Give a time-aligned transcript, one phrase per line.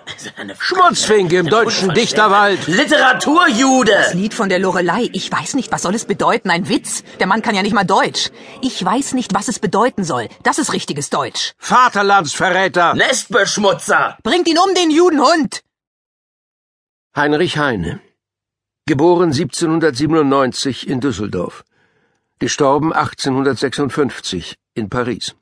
[0.58, 2.66] Schwarzfink im deutschen Dichterwald.
[2.66, 3.92] Literaturjude!
[3.92, 5.08] Das Lied von der Lorelei.
[5.12, 6.50] Ich weiß nicht, was soll es bedeuten?
[6.50, 7.02] Ein Witz?
[7.20, 8.30] Der Mann kann ja nicht mal Deutsch.
[8.60, 10.28] Ich weiß nicht, was es bedeuten soll.
[10.42, 11.52] Das ist richtiges Deutsch.
[11.58, 12.94] Vaterlandsverräter.
[12.94, 14.18] Nestbeschmutzer!
[14.22, 15.62] Bringt ihn um, den Judenhund!
[17.14, 18.00] Heinrich Heine.
[18.86, 21.64] Geboren 1797 in Düsseldorf.
[22.38, 25.36] Gestorben 1856 in Paris.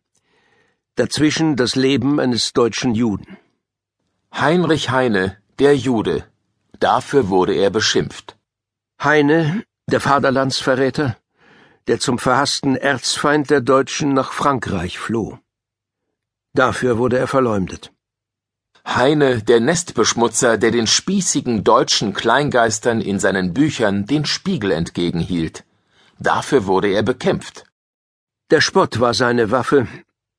[0.96, 3.38] Dazwischen das Leben eines deutschen Juden.
[4.32, 6.24] Heinrich Heine, der Jude.
[6.78, 8.36] Dafür wurde er beschimpft.
[9.02, 11.16] Heine, der Vaterlandsverräter,
[11.88, 15.38] der zum verhassten Erzfeind der Deutschen nach Frankreich floh.
[16.54, 17.92] Dafür wurde er verleumdet.
[18.86, 25.64] Heine, der Nestbeschmutzer, der den spießigen deutschen Kleingeistern in seinen Büchern den Spiegel entgegenhielt.
[26.18, 27.64] Dafür wurde er bekämpft.
[28.50, 29.86] Der Spott war seine Waffe,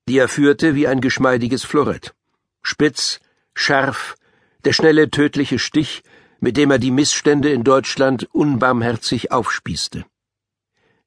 [0.08, 2.14] die er führte wie ein geschmeidiges Florett.
[2.62, 3.20] Spitz,
[3.54, 4.16] scharf,
[4.64, 6.02] der schnelle tödliche Stich,
[6.40, 10.04] mit dem er die Missstände in Deutschland unbarmherzig aufspießte.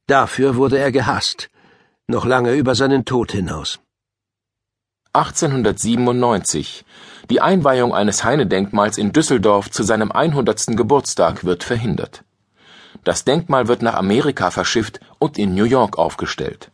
[0.07, 1.49] Dafür wurde er gehasst,
[2.07, 3.79] noch lange über seinen Tod hinaus.
[5.13, 6.85] 1897.
[7.29, 10.67] Die Einweihung eines Heine-Denkmals in Düsseldorf zu seinem 100.
[10.75, 12.23] Geburtstag wird verhindert.
[13.03, 16.71] Das Denkmal wird nach Amerika verschifft und in New York aufgestellt.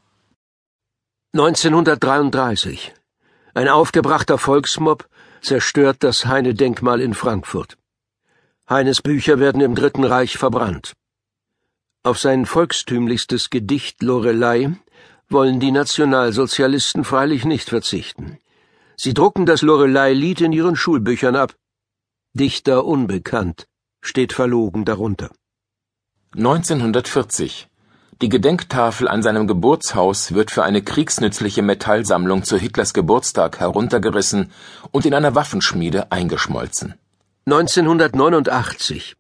[1.34, 2.94] 1933.
[3.54, 5.08] Ein aufgebrachter Volksmob
[5.42, 7.78] zerstört das Heine-Denkmal in Frankfurt.
[8.70, 10.94] Heines Bücher werden im Dritten Reich verbrannt.
[12.04, 14.74] Auf sein volkstümlichstes Gedicht Lorelei
[15.30, 18.38] wollen die Nationalsozialisten freilich nicht verzichten.
[18.96, 21.56] Sie drucken das Lorelei-Lied in ihren Schulbüchern ab.
[22.34, 23.68] Dichter unbekannt
[24.02, 25.32] steht verlogen darunter.
[26.36, 27.71] 1940.
[28.22, 34.52] Die Gedenktafel an seinem Geburtshaus wird für eine kriegsnützliche Metallsammlung zu Hitlers Geburtstag heruntergerissen
[34.92, 36.94] und in einer Waffenschmiede eingeschmolzen.
[37.48, 39.16] 1989.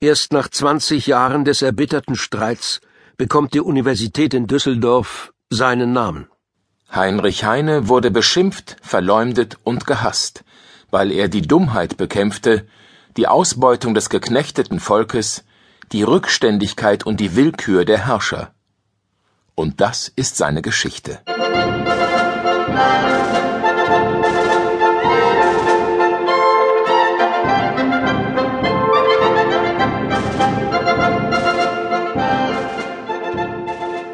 [0.00, 2.80] Erst nach 20 Jahren des erbitterten Streits
[3.18, 6.28] bekommt die Universität in Düsseldorf seinen Namen.
[6.90, 10.44] Heinrich Heine wurde beschimpft, verleumdet und gehasst,
[10.90, 12.66] weil er die Dummheit bekämpfte,
[13.18, 15.44] die Ausbeutung des geknechteten Volkes,
[15.92, 18.52] die Rückständigkeit und die Willkür der Herrscher.
[19.54, 21.20] Und das ist seine Geschichte.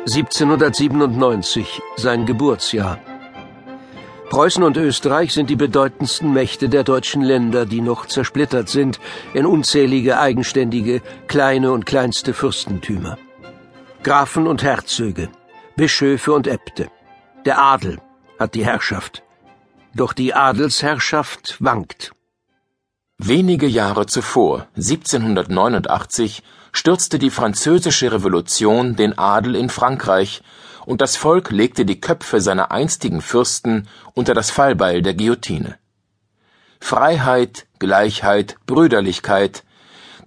[0.04, 2.98] (1797) sein Geburtsjahr.
[4.32, 8.98] Preußen und Österreich sind die bedeutendsten Mächte der deutschen Länder, die noch zersplittert sind
[9.34, 13.18] in unzählige eigenständige, kleine und kleinste Fürstentümer.
[14.02, 15.28] Grafen und Herzöge,
[15.76, 16.88] Bischöfe und Äbte.
[17.44, 18.00] Der Adel
[18.38, 19.22] hat die Herrschaft.
[19.94, 22.12] Doch die Adelsherrschaft wankt.
[23.18, 30.42] Wenige Jahre zuvor, 1789, stürzte die französische Revolution den Adel in Frankreich
[30.86, 35.78] und das Volk legte die Köpfe seiner einstigen Fürsten unter das Fallbeil der Guillotine.
[36.80, 39.64] Freiheit, Gleichheit, Brüderlichkeit,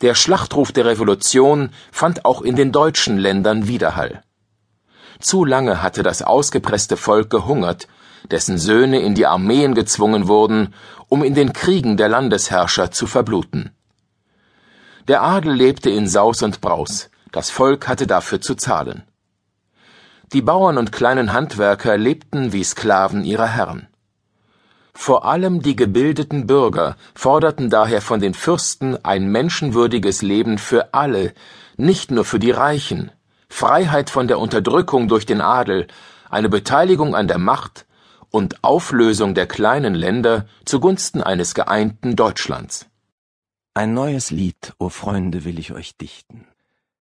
[0.01, 4.23] der Schlachtruf der Revolution fand auch in den deutschen Ländern Widerhall.
[5.19, 7.87] Zu lange hatte das ausgepresste Volk gehungert,
[8.29, 10.73] dessen Söhne in die Armeen gezwungen wurden,
[11.08, 13.72] um in den Kriegen der Landesherrscher zu verbluten.
[15.08, 19.03] Der Adel lebte in Saus und Braus, das Volk hatte dafür zu zahlen.
[20.33, 23.87] Die Bauern und kleinen Handwerker lebten wie Sklaven ihrer Herren.
[24.93, 31.33] Vor allem die gebildeten Bürger forderten daher von den Fürsten ein menschenwürdiges Leben für alle,
[31.77, 33.11] nicht nur für die Reichen,
[33.49, 35.87] Freiheit von der Unterdrückung durch den Adel,
[36.29, 37.85] eine Beteiligung an der Macht
[38.31, 42.87] und Auflösung der kleinen Länder zugunsten eines geeinten Deutschlands.
[43.73, 46.47] Ein neues Lied, o Freunde, will ich euch dichten.